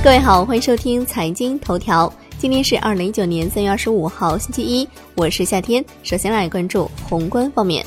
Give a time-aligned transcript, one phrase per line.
[0.00, 2.10] 各位好，欢迎收听财经头条。
[2.38, 5.84] 今天是二零一九年三月二十五号，星期一，我是夏天。
[6.04, 7.84] 首先来关注宏观方面，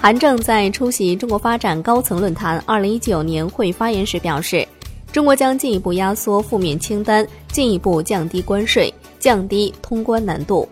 [0.00, 4.66] 韩正在出席中国发展高层论坛二零一九年会发言时表示，
[5.10, 10.66] 中国将进一步压缩负面清单，进一步降低关税，降低通关难度。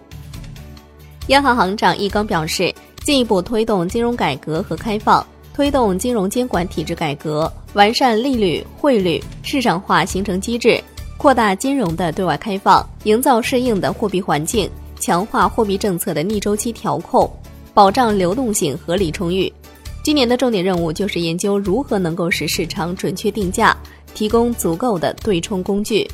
[1.26, 5.26] 央行行长易纲表示，进一步推动金融改革和开放。
[5.52, 10.82] 推动金融监管体制改革，完善利率、汇率市场化形成机制，
[11.16, 14.68] 扩大金融的对外开放，营造适应的货币环境，
[14.98, 17.30] 强化货币政策的逆周期调控，
[17.72, 19.52] 保障流动性合理充裕。
[20.02, 23.76] 今年的重点任务就是研究如何能够使市场准确定价，
[24.14, 26.10] 提供足够的对冲工具。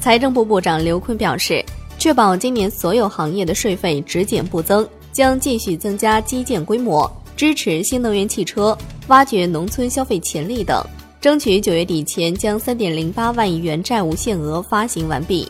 [0.00, 1.62] 财政部部长刘昆表示，
[1.98, 7.10] 确保今年所有行业的税费只减不增，将继续增加基建规模。
[7.36, 10.82] 支持新能源汽车，挖掘农村消费潜力等，
[11.20, 15.46] 争取九月底前将三点零八万亿元债务限额发行完毕。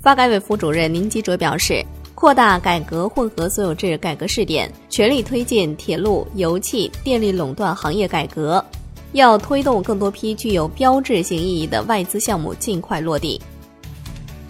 [0.00, 8.64] 发改委副主任宁吉喆表示，扩大改革混合所有制改革试点，全力推进铁路、油气、电力垄断行业改革，
[9.12, 13.40] 要推动更多批具有标志性意义的外资项目尽快落地。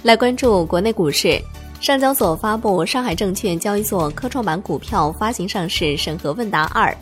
[0.02, 1.38] 来关注国内股市。
[1.80, 6.92] 上交所发布《上海证券交易所科创板股票发行上市审核问答二》，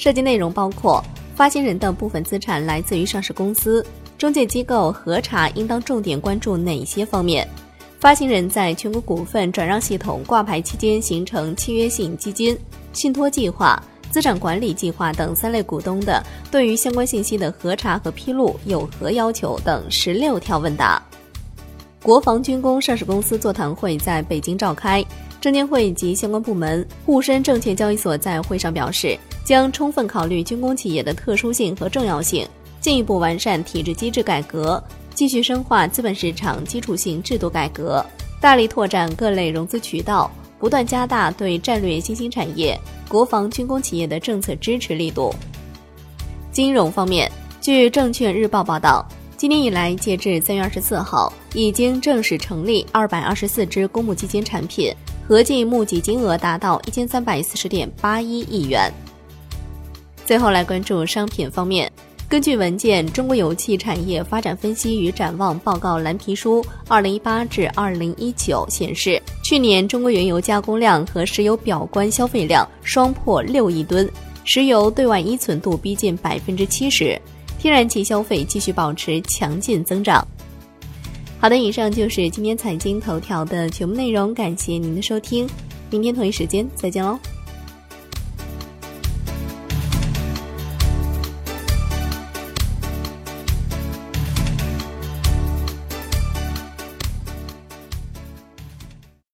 [0.00, 3.84] 涉及内容包括发行人的部分资产来自于上市公司，
[4.16, 7.46] 中介机构核查应当重点关注哪些方面，
[7.98, 12.56] 发行人在全国股份转让系统挂牌期间形成契约性基金、
[12.94, 21.02] 信托计划、资产管理计划等三类股东的对于相关信息的核查和披露有何要求等十六条问答。
[22.02, 25.04] 国防军工上市公司座谈会在北京召开，
[25.38, 32.48] 证监会及相关部门、沪深证券交易所在会上表示，将充分考虑军工企业的特殊性和重要性，
[32.80, 34.82] 进一步完善体制机制改革，
[35.14, 38.04] 继续深化资本市场基础性制度改革，
[38.40, 45.34] 大力拓展各类融资渠道，不断加大对战略新兴产业、国防军工企业的政策支持力度。
[46.50, 49.06] 金融方面，据证券日报报道。
[49.40, 54.94] 今年以来，截至三月二十四号，已经正式成立二百二十四只公募基金产品，
[55.26, 58.92] 合计募集金额达到一千三百四十点八一亿元。
[60.26, 61.90] 最后来关注商品方面，
[62.28, 74.06] 根据文件《中国油气产业发展分析与展望报告蓝皮书（二零一八至二零一九）》显示，去年中国原油加工量和石油表观消费量双破六亿吨，
[74.44, 77.18] 石油对外依存度逼近百分之七十。
[77.60, 80.26] 天然气消费继续保持强劲增长。
[81.38, 85.46] 好的，以上就是今天财经头条的全部内容，感谢您的收听，
[85.90, 87.18] 明天同一时间再见喽。